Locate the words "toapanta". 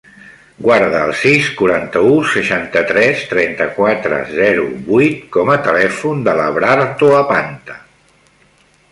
7.03-7.77